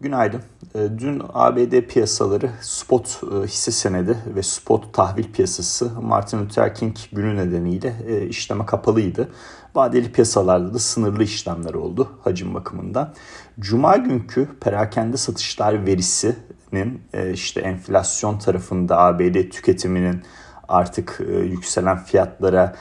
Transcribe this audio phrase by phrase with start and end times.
[0.00, 0.42] Günaydın.
[0.74, 6.96] Ee, dün ABD piyasaları spot e, hisse senedi ve spot tahvil piyasası Martin Luther King
[7.12, 9.28] günü nedeniyle e, işleme kapalıydı.
[9.74, 13.14] Vadeli piyasalarda da sınırlı işlemler oldu hacim bakımından.
[13.60, 20.22] Cuma günkü perakende satışlar verisinin e, işte enflasyon tarafında ABD tüketiminin
[20.68, 22.76] artık yükselen fiyatlara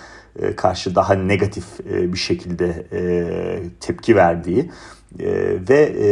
[0.57, 2.87] karşı daha negatif bir şekilde
[3.79, 4.71] tepki verdiği
[5.19, 6.07] e, ve e,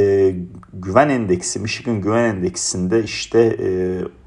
[0.73, 3.67] güven endeksi, Michigan güven endeksinde işte e,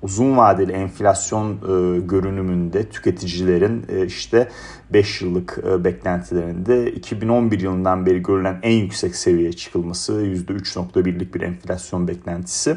[0.02, 4.49] uzun vadeli enflasyon e, görünümünde tüketicilerin e, işte
[4.93, 12.09] 5 yıllık e, beklentilerinde 2011 yılından beri görülen en yüksek seviyeye çıkılması %3.1'lik bir enflasyon
[12.09, 12.77] beklentisi.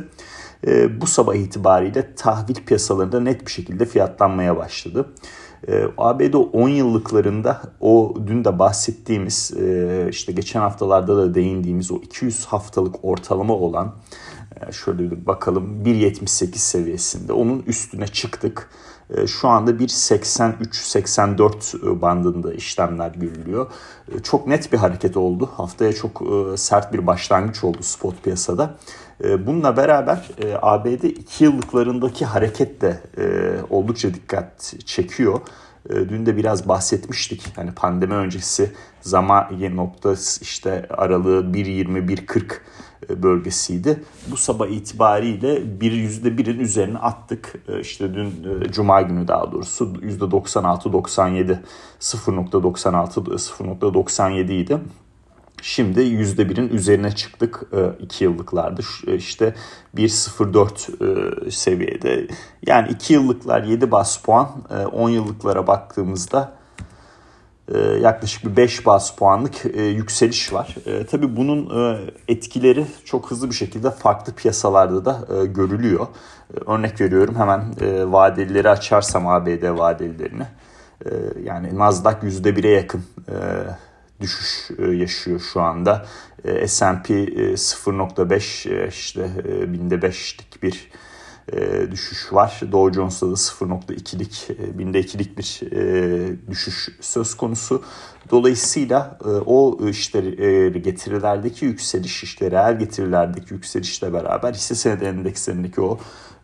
[0.67, 5.13] E, bu sabah itibariyle tahvil piyasalarında net bir şekilde fiyatlanmaya başladı.
[5.67, 11.95] E, ABD 10 yıllıklarında o dün de bahsettiğimiz e, işte geçen haftalarda da değindiğimiz o
[11.95, 13.95] 200 haftalık ortalama olan
[14.61, 18.69] e, şöyle bir bakalım 1.78 seviyesinde onun üstüne çıktık.
[19.15, 23.67] E, şu anda 1.83-84 bandında işlemler görülüyor.
[24.23, 25.49] Çok net bir hareket oldu.
[25.53, 26.21] Haftaya çok
[26.55, 28.75] sert bir başlangıç oldu spot piyasada.
[29.23, 30.29] Bununla beraber
[30.61, 32.99] ABD 2 yıllıklarındaki hareket de
[33.69, 35.39] oldukça dikkat çekiyor.
[35.89, 37.57] Dün de biraz bahsetmiştik.
[37.57, 42.53] Hani pandemi öncesi zaman nokta işte aralığı 1.20-1.40
[43.09, 44.03] e, bölgesiydi.
[44.31, 47.53] Bu sabah itibariyle bir yüzde birin üzerine attık.
[47.67, 51.57] E, işte dün e, Cuma günü daha doğrusu yüzde 96-97
[51.99, 54.77] 0.96 0.97 idi.
[55.61, 57.61] Şimdi yüzde birin üzerine çıktık
[57.99, 58.81] iki yıllıklarda
[59.15, 59.55] işte
[59.95, 62.27] 1.04 seviyede.
[62.67, 64.49] Yani iki yıllıklar 7 bas puan
[64.93, 66.59] 10 yıllıklara baktığımızda
[67.75, 70.75] e, yaklaşık bir 5 bas puanlık e, yükseliş var.
[70.85, 71.69] E, tabii bunun
[72.27, 76.07] etkileri çok hızlı bir şekilde farklı piyasalarda da görülüyor.
[76.67, 77.61] Örnek veriyorum hemen
[78.11, 80.43] vadelileri açarsam ABD vadelilerini.
[81.43, 83.03] Yani Nasdaq %1'e yakın
[84.21, 86.05] düşüş yaşıyor şu anda.
[86.65, 87.13] S&P
[87.53, 89.29] 0.5 işte
[89.73, 90.89] binde 5'lik bir
[91.53, 92.61] e, düşüş var.
[92.71, 97.83] Dow Jones'ta da 0.2'lik, e, binde 2'lik bir e, düşüş söz konusu.
[98.31, 105.81] Dolayısıyla e, o işte e, getirilerdeki yükseliş, işte reel getirilerdeki yükselişle beraber hisse senedi endekslerindeki
[105.81, 105.99] o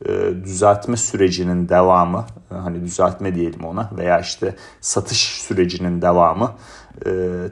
[0.06, 6.85] e, düzeltme sürecinin devamı, e, hani düzeltme diyelim ona veya işte satış sürecinin devamı e,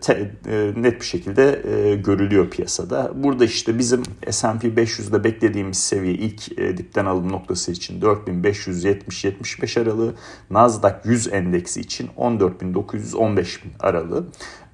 [0.01, 3.11] te, e, net bir şekilde e, görülüyor piyasada.
[3.15, 10.13] Burada işte bizim S&P 500'de beklediğimiz seviye ilk e, dipten alım noktası için 4570-75 aralığı,
[10.49, 14.27] Nasdaq 100 endeksi için 14900-15000 aralığı.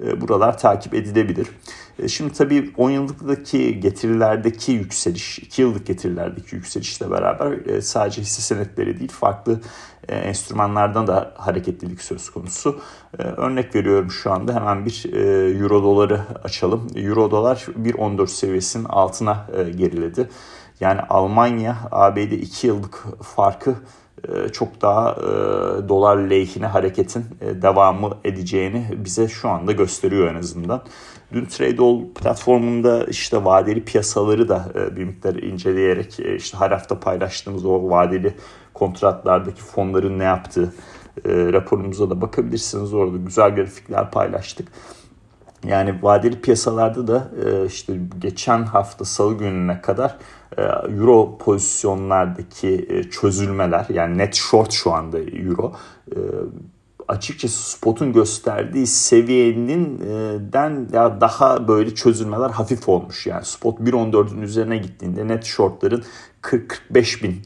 [0.03, 1.47] E, buralar takip edilebilir.
[1.99, 8.41] E, şimdi tabii 10 yıllıktaki getirilerdeki yükseliş, 2 yıllık getirilerdeki yükselişle beraber e, sadece hisse
[8.41, 9.61] senetleri değil farklı
[10.15, 12.81] enstrümanlardan da hareketlilik söz konusu.
[13.17, 15.13] Örnek veriyorum şu anda hemen bir
[15.61, 16.87] euro doları açalım.
[16.95, 19.47] Euro dolar 1.14 seviyesinin altına
[19.77, 20.29] geriledi.
[20.79, 23.75] Yani Almanya ABD 2 yıllık farkı e,
[24.53, 30.81] çok daha e, dolar lehine hareketin e, devamı edeceğini bize şu anda gösteriyor en azından.
[31.33, 34.65] Dün Tradeall platformunda işte vadeli piyasaları da
[34.95, 38.33] bir miktar inceleyerek işte her hafta paylaştığımız o vadeli
[38.73, 40.73] kontratlardaki fonların ne yaptığı
[41.25, 42.93] raporumuza da bakabilirsiniz.
[42.93, 44.67] Orada güzel grafikler paylaştık.
[45.67, 47.29] Yani vadeli piyasalarda da
[47.65, 50.17] işte geçen hafta salı gününe kadar
[50.48, 50.48] e,
[50.99, 55.73] euro pozisyonlardaki e, çözülmeler yani net short şu anda euro
[56.11, 56.17] e,
[57.07, 59.99] açıkçası spotun gösterdiği seviyenin
[60.53, 63.27] den ya daha böyle çözülmeler hafif olmuş.
[63.27, 66.03] Yani spot 1.14'ün üzerine gittiğinde net shortların
[66.41, 67.41] 40-45 bin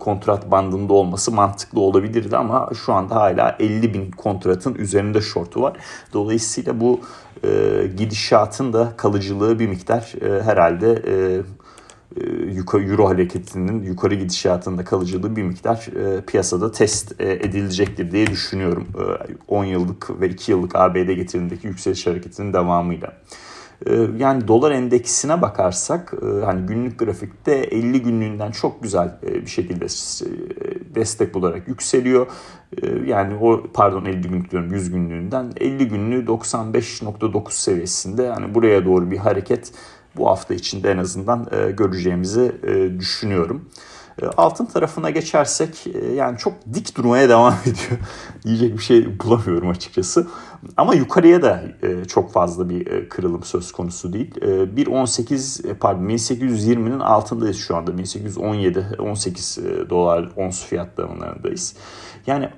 [0.00, 5.76] kontrat bandında olması mantıklı olabilirdi ama şu anda hala 50 bin kontratın üzerinde shortu var.
[6.12, 7.00] Dolayısıyla bu
[7.44, 7.48] e,
[7.96, 11.42] gidişatın da kalıcılığı bir miktar e, herhalde e, e,
[12.52, 18.86] yukarı euro hareketinin yukarı gidişatında kalıcılığı bir miktar e, piyasada test e, edilecektir diye düşünüyorum.
[19.28, 23.12] E, 10 yıllık ve 2 yıllık ABD getirindeki yükseliş hareketinin devamıyla.
[23.86, 29.50] E, yani dolar endeksine bakarsak e, hani günlük grafikte 50 günlüğünden çok güzel e, bir
[29.50, 29.84] şekilde
[30.94, 32.26] destek bularak yükseliyor.
[33.06, 39.10] Yani o pardon 50 günlük diyorum 100 günlüğünden 50 günlüğü 95.9 seviyesinde yani buraya doğru
[39.10, 39.72] bir hareket
[40.16, 43.68] bu hafta içinde en azından e, göreceğimizi e, düşünüyorum.
[44.22, 48.00] E, altın tarafına geçersek yani çok dik durmaya devam ediyor.
[48.44, 50.26] Diyecek bir şey bulamıyorum açıkçası.
[50.76, 54.34] Ama yukarıya da e, çok fazla bir e, kırılım söz konusu değil.
[54.42, 57.98] E, 1.18 pardon 1820'nin altındayız şu anda.
[57.98, 59.58] 1817 18
[59.90, 61.76] dolar ons fiyatlarındayız.
[62.26, 62.48] Yani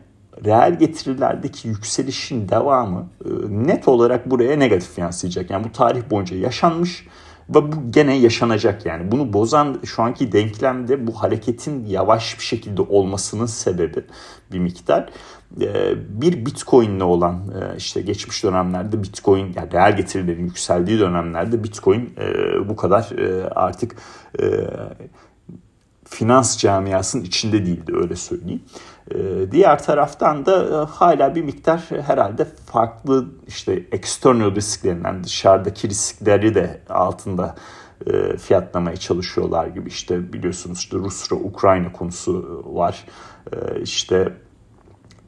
[0.44, 3.06] reel getirilerdeki yükselişin devamı
[3.48, 5.50] net olarak buraya negatif yansıyacak.
[5.50, 7.06] Yani bu tarih boyunca yaşanmış
[7.54, 9.12] ve bu gene yaşanacak yani.
[9.12, 14.04] Bunu bozan şu anki denklemde bu hareketin yavaş bir şekilde olmasının sebebi
[14.52, 15.10] bir miktar.
[15.60, 22.14] Ee, bir Bitcoin'le olan e, işte geçmiş dönemlerde Bitcoin yani reel getirilerin yükseldiği dönemlerde Bitcoin
[22.18, 23.96] e, bu kadar e, artık
[26.04, 28.62] finans camiasının içinde değildi öyle söyleyeyim.
[29.50, 37.54] Diğer taraftan da hala bir miktar herhalde farklı işte external risklerinden dışarıdaki riskleri de altında
[38.38, 43.04] fiyatlamaya çalışıyorlar gibi işte biliyorsunuz işte Rusya-Ukrayna konusu var.
[43.82, 44.32] İşte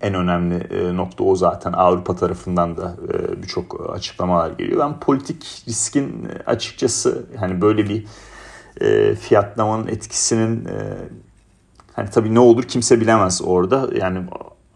[0.05, 1.73] en önemli e, nokta o zaten.
[1.73, 4.81] Avrupa tarafından da e, birçok açıklamalar geliyor.
[4.81, 8.07] Ben politik riskin e, açıkçası hani böyle bir
[9.15, 10.69] fiyatlamanın etkisinin
[11.97, 13.89] hani tabii ne olur kimse bilemez orada.
[14.01, 14.19] Yani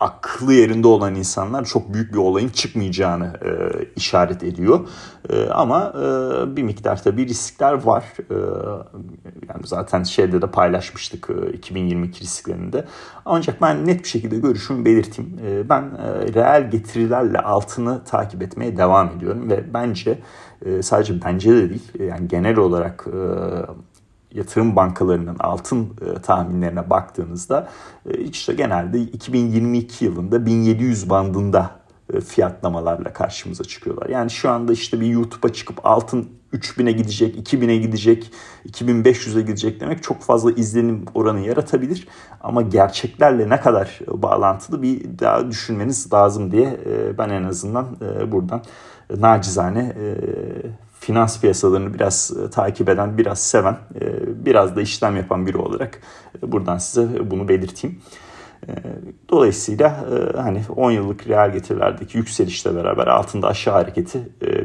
[0.01, 3.51] aklı yerinde olan insanlar çok büyük bir olayın çıkmayacağını e,
[3.97, 4.89] işaret ediyor.
[5.31, 8.05] E, ama e, bir miktar tabii riskler var.
[8.31, 8.35] E,
[9.49, 12.85] yani zaten şeyde de paylaşmıştık e, 2022 risklerinde.
[13.25, 15.39] Ancak ben net bir şekilde görüşümü belirteyim.
[15.47, 20.19] E, ben e, reel getirilerle altını takip etmeye devam ediyorum ve bence
[20.65, 23.19] e, sadece bence de değil yani genel olarak e,
[24.35, 27.69] yatırım bankalarının altın e, tahminlerine baktığınızda
[28.11, 31.71] e, işte genelde 2022 yılında 1700 bandında
[32.13, 34.09] e, fiyatlamalarla karşımıza çıkıyorlar.
[34.09, 38.31] Yani şu anda işte bir YouTube'a çıkıp altın 3000'e gidecek, 2000'e gidecek,
[38.67, 42.09] 2500'e gidecek demek çok fazla izlenim oranı yaratabilir.
[42.41, 48.33] Ama gerçeklerle ne kadar bağlantılı bir daha düşünmeniz lazım diye e, ben en azından e,
[48.33, 48.63] buradan
[49.17, 49.95] nacizane
[51.01, 56.01] finans piyasalarını biraz e, takip eden, biraz seven, e, biraz da işlem yapan biri olarak
[56.43, 58.01] e, buradan size bunu belirteyim.
[59.31, 60.05] Dolayısıyla
[60.37, 64.19] hani 10 yıllık reel getirilerdeki yükselişle beraber altında aşağı hareketi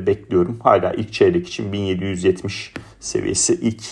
[0.07, 0.59] bekliyorum.
[0.63, 3.83] Hala ilk çeyrek için 1770 seviyesi ilk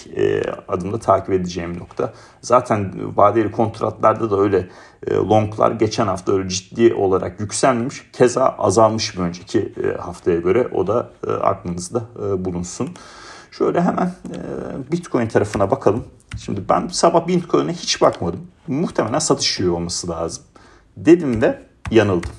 [0.68, 2.14] adımda takip edeceğim nokta.
[2.42, 4.68] Zaten vadeli kontratlarda da öyle
[5.12, 8.12] longlar geçen hafta öyle ciddi olarak yükselmemiş.
[8.14, 10.68] Keza azalmış bir önceki haftaya göre.
[10.74, 11.10] O da
[11.42, 12.02] aklınızda
[12.46, 12.90] bulunsun.
[13.52, 14.12] Şöyle hemen
[14.92, 16.06] Bitcoin tarafına bakalım.
[16.38, 18.48] Şimdi ben sabah Bitcoin'e hiç bakmadım.
[18.68, 20.44] Muhtemelen satış yiyor olması lazım.
[20.98, 21.62] Dedim ve
[21.92, 22.32] yanıldım.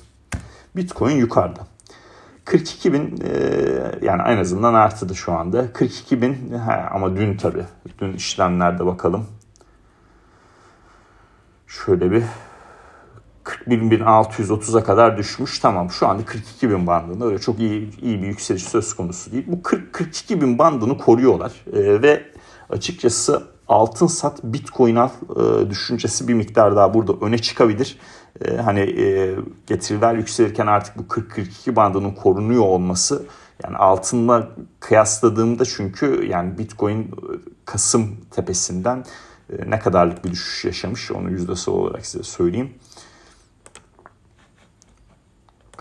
[0.75, 1.67] Bitcoin yukarıda.
[2.45, 3.29] 42 bin e,
[4.01, 5.73] yani en azından artıdı şu anda.
[5.73, 6.53] 42 bin
[6.91, 7.63] ama dün tabi
[7.99, 9.27] dün işlemlerde bakalım.
[11.67, 12.23] Şöyle bir
[13.43, 15.59] 41.630'a kadar düşmüş.
[15.59, 19.43] Tamam şu anda 42 bin bandında öyle çok iyi iyi bir yükseliş söz konusu değil.
[19.47, 22.23] Bu 40-42 bin bandını koruyorlar e, ve
[22.69, 27.97] açıkçası altın sat bitcoin al e, düşüncesi bir miktar daha burada öne çıkabilir.
[28.45, 29.35] E, hani e,
[29.67, 33.25] getiriler yükselirken artık bu 40-42 bandının korunuyor olması
[33.63, 34.49] yani altınla
[34.79, 37.07] kıyasladığımda çünkü yani bitcoin e,
[37.65, 39.05] Kasım tepesinden
[39.49, 42.73] e, ne kadarlık bir düşüş yaşamış onu yüzdesi olarak size söyleyeyim.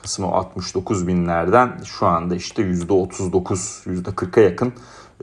[0.03, 4.73] Kasım o 69 binlerden şu anda işte %39, %40'a yakın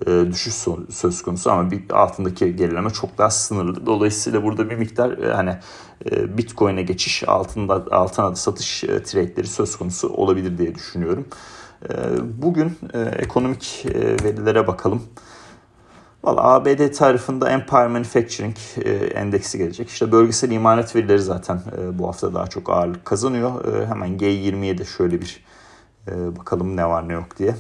[0.07, 0.53] e, düşüş
[0.89, 3.85] söz konusu ama bir altındaki gerileme çok daha sınırlı.
[3.85, 5.57] Dolayısıyla burada bir miktar e, hani
[6.11, 11.25] e, Bitcoin'e geçiş altında altına da satış trade'leri söz konusu olabilir diye düşünüyorum.
[12.21, 13.85] Bugün ekonomik
[14.23, 15.03] verilere bakalım.
[16.23, 18.55] Valla ABD tarafında Empire Manufacturing
[19.15, 19.89] endeksi gelecek.
[19.89, 21.61] İşte bölgesel imalat verileri zaten
[21.93, 23.85] bu hafta daha çok ağırlık kazanıyor.
[23.87, 25.43] Hemen G20'ye de şöyle bir
[26.07, 27.55] bakalım ne var ne yok diye.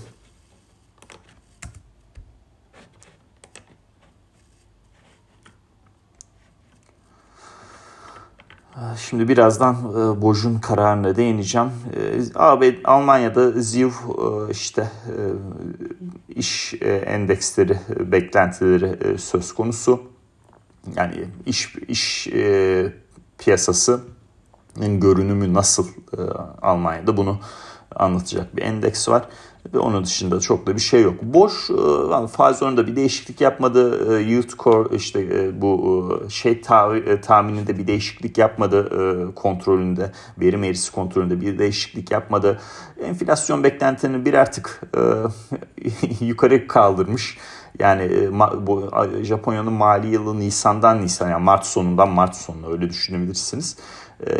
[8.97, 11.69] Şimdi birazdan e, Boj'un kararına değineceğim.
[11.95, 13.91] E, AB, Almanya'da ZIV e,
[14.51, 14.91] işte
[16.29, 16.73] iş
[17.05, 20.01] endeksleri, beklentileri söz konusu.
[20.95, 22.27] Yani iş iş
[23.37, 24.01] piyasası
[24.75, 25.87] görünümü nasıl
[26.61, 27.39] Almanya'da bunu
[27.99, 29.23] anlatacak bir endeks var.
[29.73, 31.23] Ve onun dışında çok da bir şey yok.
[31.23, 34.13] Boş e, faiz oranında bir değişiklik yapmadı.
[34.17, 36.61] E, yield core işte e, bu şey
[37.21, 38.89] tahmininde bir değişiklik yapmadı
[39.35, 40.11] kontrolünde.
[40.39, 42.59] Verim eğrisi kontrolünde bir değişiklik yapmadı.
[43.03, 44.81] Enflasyon beklentilerini bir artık
[46.19, 47.37] yukarı kaldırmış.
[47.79, 48.29] Yani
[48.61, 48.89] bu
[49.23, 53.77] Japonya'nın mali yılı Nisan'dan Nisan yani Mart sonundan Mart sonuna öyle düşünebilirsiniz.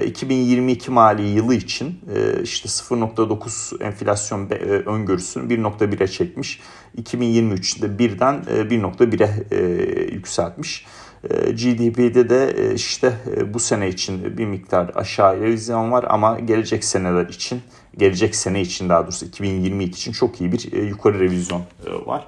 [0.06, 2.00] 2022 mali yılı için
[2.44, 4.50] işte 0.9 enflasyon
[4.86, 6.60] öngörüsünü 1.1'e çekmiş.
[7.02, 10.86] 2023'de birden 1.1'e yükseltmiş.
[11.50, 13.14] GDP'de de işte
[13.54, 17.62] bu sene için bir miktar aşağı revizyon var ama gelecek seneler için,
[17.98, 21.62] gelecek sene için daha doğrusu 2022 için çok iyi bir yukarı revizyon
[22.06, 22.28] var.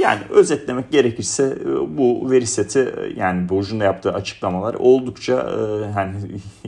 [0.00, 5.60] Yani özetlemek gerekirse e, bu veri seti e, yani Borj'un da yaptığı açıklamalar oldukça e,
[5.98, 6.14] yani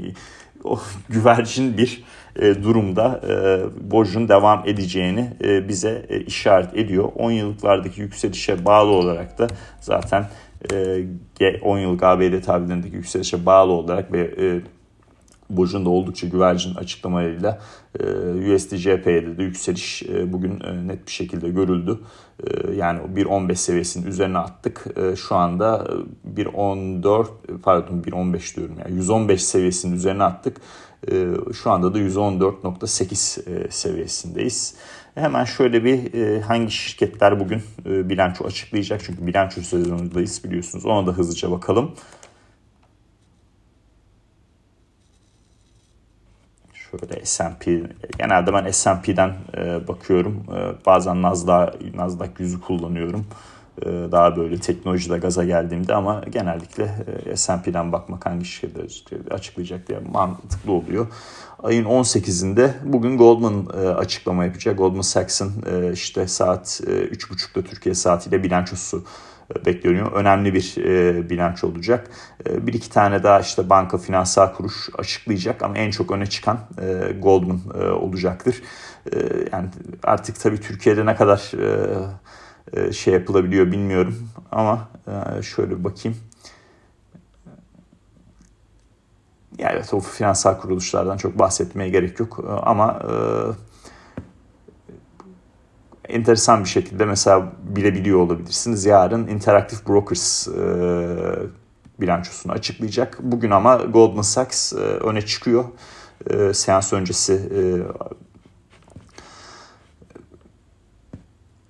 [0.65, 2.05] o güvercin bir
[2.63, 3.21] durumda
[3.81, 5.31] borcun devam edeceğini
[5.69, 7.09] bize işaret ediyor.
[7.15, 9.47] 10 yıllıklardaki yükselişe bağlı olarak da
[9.81, 10.27] zaten
[11.63, 14.31] 10 yıllık ABD tahvillerindeki yükselişe bağlı olarak ve
[15.51, 17.59] Burcu'nun da oldukça güvercin açıklamalarıyla
[18.01, 18.05] e,
[18.55, 21.99] USD-CP'de de yükseliş e, bugün e, net bir şekilde görüldü.
[22.77, 24.85] Yani 1.15 seviyesinin üzerine attık.
[25.17, 25.87] Şu anda
[26.35, 27.27] 1.14
[27.63, 30.57] pardon 1.15 diyorum yani 115 seviyesinin üzerine attık.
[31.55, 34.75] Şu anda da 114.8 e, seviyesindeyiz.
[35.15, 40.87] Hemen şöyle bir hangi şirketler bugün bilanço açıklayacak çünkü bilanço sezonundayız biliyorsunuz.
[40.87, 41.95] Ona da hızlıca bakalım.
[47.01, 47.83] Şöyle S&P
[48.19, 50.45] genelde ben S&P'den e, bakıyorum.
[50.57, 53.27] E, bazen Nasdaq Nasdaq yüzü kullanıyorum.
[53.83, 56.91] E, daha böyle teknolojide gaza geldiğimde ama genellikle
[57.27, 61.07] e, S&P'den bakmak hangi şirketleri açıklayacak diye mantıklı oluyor.
[61.63, 64.79] Ayın 18'inde bugün Goldman e, açıklama yapacak.
[64.79, 69.05] Goldman Sachs'ın e, işte saat e, 3.30'da Türkiye saatiyle bilançosu
[69.67, 70.13] bekleniyor.
[70.13, 72.11] Önemli bir e, bilanço olacak.
[72.49, 76.59] E, bir iki tane daha işte banka finansal kuruş açıklayacak ama en çok öne çıkan
[76.83, 78.63] e, Goldman e, olacaktır.
[79.13, 79.19] E,
[79.53, 79.69] yani
[80.03, 81.97] artık tabii Türkiye'de ne kadar e,
[82.73, 84.89] e, şey yapılabiliyor bilmiyorum ama
[85.39, 86.19] e, şöyle bakayım.
[89.59, 93.15] Yani evet o finansal kuruluşlardan çok bahsetmeye gerek yok ama e,
[96.09, 98.85] enteresan bir şekilde mesela bilebiliyor olabilirsiniz.
[98.85, 100.53] Yarın Interactive Brokers e,
[102.01, 103.19] bilançosunu açıklayacak.
[103.23, 105.65] Bugün ama Goldman Sachs e, öne çıkıyor.
[106.31, 107.61] E, seans öncesi e,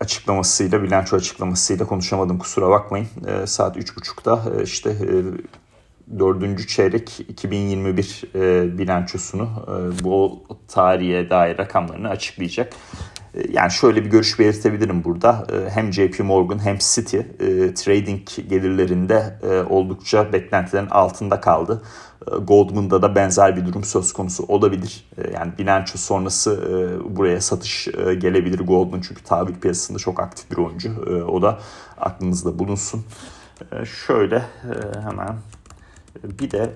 [0.01, 3.09] açıklamasıyla, bilanço açıklamasıyla konuşamadım kusura bakmayın.
[3.27, 5.09] E, saat 3.30'da e, işte e,
[6.19, 12.73] dördüncü çeyrek 2021 e, bilançosunu e, bu tarihe dair rakamlarını açıklayacak.
[13.35, 15.47] E, yani şöyle bir görüş belirtebilirim burada.
[15.53, 19.39] E, hem JP Morgan hem Citi e, trading gelirlerinde
[19.71, 21.83] oldukça beklentilerin altında kaldı.
[22.43, 25.11] Goldman'da da benzer bir durum söz konusu olabilir.
[25.35, 26.61] Yani bilanço sonrası
[27.11, 27.89] buraya satış
[28.19, 30.91] gelebilir Goldman çünkü tahvil piyasasında çok aktif bir oyuncu.
[31.29, 31.59] O da
[31.99, 33.05] aklınızda bulunsun.
[34.07, 34.43] Şöyle
[35.03, 35.37] hemen
[36.25, 36.71] bir de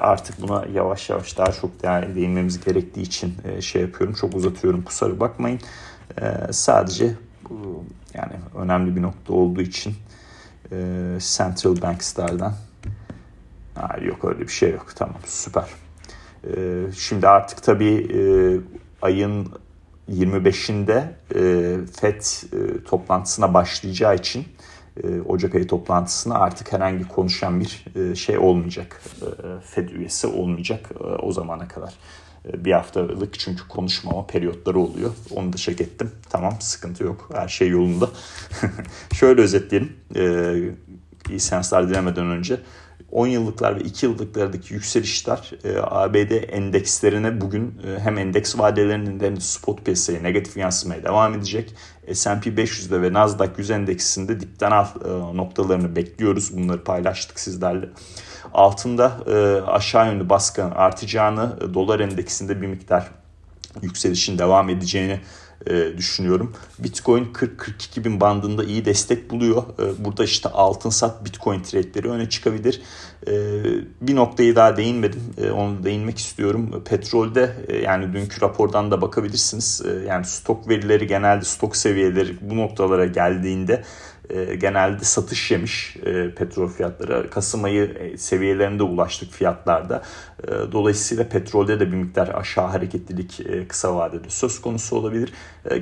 [0.00, 1.82] artık buna yavaş yavaş daha çok
[2.14, 4.14] değinmemiz gerektiği için şey yapıyorum.
[4.14, 5.60] Çok uzatıyorum kusura bakmayın.
[6.22, 7.14] E, sadece
[8.14, 9.94] yani önemli bir nokta olduğu için
[10.72, 10.76] e,
[11.20, 12.52] Central Banks'lerden
[13.74, 14.86] Hayır yok öyle bir şey yok.
[14.94, 15.64] Tamam süper.
[16.44, 16.52] E,
[16.96, 18.20] şimdi artık tabii e,
[19.02, 19.48] ayın
[20.10, 22.22] 25'inde e, FED
[22.84, 24.44] toplantısına başlayacağı için
[25.28, 29.02] Ocak ayı toplantısına artık herhangi konuşan bir şey olmayacak.
[29.64, 30.90] FED üyesi olmayacak
[31.22, 31.94] o zamana kadar.
[32.48, 35.10] E, bir haftalık çünkü konuşmama periyotları oluyor.
[35.30, 36.10] Onu da çek ettim.
[36.30, 37.30] Tamam sıkıntı yok.
[37.34, 38.10] Her şey yolunda.
[39.14, 39.92] Şöyle özetleyelim.
[40.16, 40.54] Ee,
[41.30, 42.60] iyi seanslar dilemeden önce.
[43.12, 49.36] 10 yıllıklar ve 2 yıllıklardaki yükselişler e, ABD endekslerine bugün e, hem endeks vadelerinin hem
[49.36, 51.74] de spot piyasaya negatif yansımaya devam edecek.
[52.12, 56.56] S&P 500'de ve Nasdaq 100 endeksinde dipten al e, noktalarını bekliyoruz.
[56.56, 57.88] Bunları paylaştık sizlerle.
[58.54, 63.10] Altında e, aşağı yönlü baskının artacağını, e, dolar endeksinde bir miktar
[63.82, 65.20] yükselişin devam edeceğini
[65.66, 66.52] e, düşünüyorum.
[66.78, 69.62] Bitcoin 40-42 bin bandında iyi destek buluyor.
[69.62, 72.82] E, burada işte altın sat Bitcoin trade'leri öne çıkabilir.
[73.26, 73.32] E,
[74.00, 75.22] bir noktayı daha değinmedim.
[75.38, 76.84] E, onu değinmek istiyorum.
[76.84, 79.82] Petrolde e, yani dünkü rapordan da bakabilirsiniz.
[79.86, 83.84] E, yani stok verileri genelde stok seviyeleri bu noktalara geldiğinde
[84.34, 87.30] e, genelde satış yemiş e, petrol fiyatları.
[87.30, 90.02] Kasım ayı e, seviyelerinde ulaştık fiyatlarda.
[90.44, 95.32] E, dolayısıyla petrolde de bir miktar aşağı hareketlilik kısa vadede söz konusu olabilir.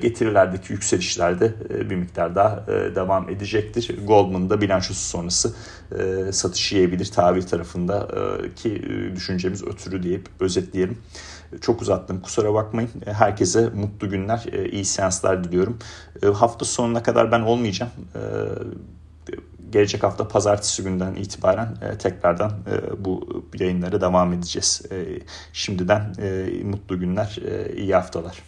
[0.00, 4.06] Getirilerdeki yükselişlerde e, bir miktar daha devam edecektir.
[4.06, 5.54] Goldman'da bilançosu sonrası
[6.32, 8.08] satış yiyebilir tabir tarafında
[8.56, 8.82] ki
[9.16, 10.98] düşüncemiz ötürü deyip özetleyelim.
[11.60, 12.90] Çok uzattım kusura bakmayın.
[13.06, 15.78] Herkese mutlu günler, iyi seanslar diliyorum.
[16.34, 17.92] Hafta sonuna kadar ben olmayacağım.
[19.70, 21.68] Gelecek hafta pazartesi günden itibaren
[21.98, 22.52] tekrardan
[22.98, 24.82] bu yayınlara devam edeceğiz.
[25.52, 26.12] Şimdiden
[26.64, 27.38] mutlu günler,
[27.76, 28.42] iyi haftalar.